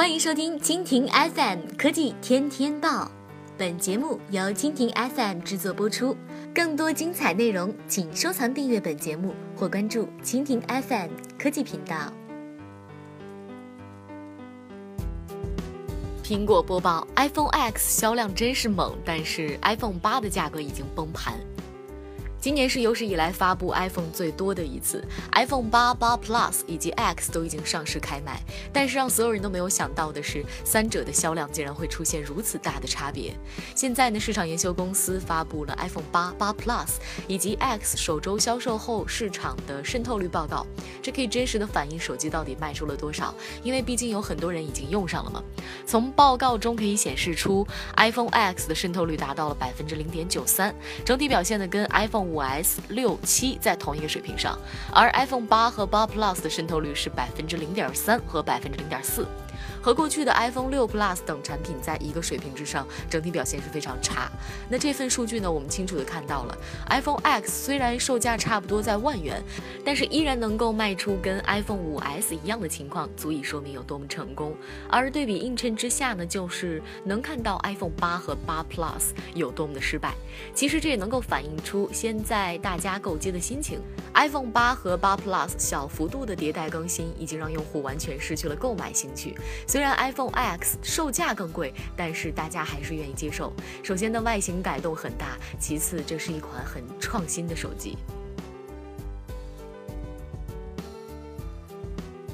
[0.00, 3.10] 欢迎收听蜻蜓 FM 科技天天报，
[3.58, 6.16] 本节目由蜻蜓 FM 制作播出。
[6.54, 12.10] 更多精彩内容，请收藏订阅本节目或关注蜻蜓 FM 科技频道。
[16.24, 21.38] 苹果播报：iPhone X 销量真是猛，但是 iPhone 八的价格已经崩盘。
[22.40, 28.40] 今年是有史以来发布 iPhone 最多的一次，iPhone 八、八 Plus 以及 X 都已经上市开卖。
[28.72, 33.34] 但是让所有人都没有想到的是，三者的销量竟然会出现如此大的差别。
[33.74, 36.92] 现在呢，市场研究公司发布了 iPhone 八、八 Plus
[37.28, 40.66] 以及 X 首周销售后市场的渗透率报告，
[41.02, 43.34] 这可以真实的反映手机到底卖出了多少。
[43.62, 45.42] 因为毕竟有很多人已经用上了嘛。
[45.84, 47.66] 从报告中可以显示出
[47.98, 54.56] ，iPhone X 的渗透率达到了百分之零点九三，整体表现呢跟 iPhone 五 S、六七在同一个水平上，
[54.92, 59.26] 而 iPhone 八和八 Plus 的渗透率是百分之零点三和百分之零点四。
[59.82, 64.30] 和过去的 iPhone 六 Plus 等产品在一个水平之上，整体表现是非常差。
[64.68, 66.58] 那这份数据呢，我们清楚的看到了
[66.88, 69.42] ，iPhone X 虽然售价差不多在万元，
[69.84, 74.54] 但是依然能够卖出跟 iPhone 五 S 一样的情况，足以说明有多么成功。
[74.88, 80.14] 而对比映衬之下呢，就是能看到 iPhone 八和八 Plus 有多么的失败。
[80.54, 83.80] 其实这也能够反映出现在大家购机的心情。
[84.14, 89.36] iPhone 八和八 Plus 小幅度的迭代更新，已经让用户完全失去了购买兴趣。
[89.66, 93.52] 虽然 iPhone X 售价更贵，但是大家还是愿意接受。
[93.82, 97.96] 首先的外形改动很大，其次这是一款很创新的手机。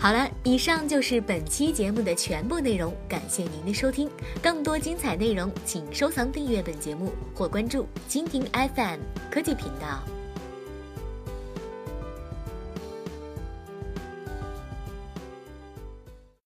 [0.00, 4.08] 好了，以上就是本期节目的全部内容，感谢您的收听。
[4.40, 10.17] 更多精彩内容，请收藏订阅本节目或关注蜻蜓 FM 科技频道。